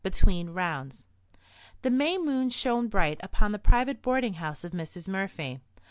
BETWEEN 0.03 0.51
ROUNDS 0.51 1.05
The 1.83 1.91
May 1.91 2.17
moon 2.17 2.49
shone 2.49 2.87
bright 2.87 3.19
upon 3.21 3.51
the 3.51 3.59
private 3.59 4.01
boarding 4.01 4.33
house 4.33 4.63
of 4.63 4.71
Mrs. 4.71 5.07
Murphy. 5.07 5.59